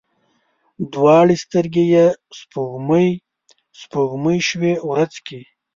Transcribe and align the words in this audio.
دواړې 0.93 1.35
سترګي 1.43 1.83
یې 1.93 2.05
سپوږمۍ، 2.39 3.09
سپوږمۍ 3.79 4.39
شوې 4.49 4.73
ورځ 4.89 5.13
کې 5.27 5.41